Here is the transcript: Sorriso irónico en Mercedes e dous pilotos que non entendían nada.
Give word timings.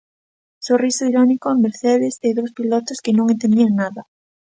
Sorriso 0.67 1.03
irónico 1.11 1.47
en 1.53 1.59
Mercedes 1.67 2.13
e 2.27 2.29
dous 2.37 2.51
pilotos 2.57 3.01
que 3.03 3.15
non 3.17 3.25
entendían 3.33 3.73
nada. 3.81 4.01